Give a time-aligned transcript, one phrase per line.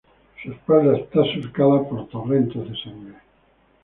[0.41, 3.15] Su espalda está surcada por torrentes de sangre.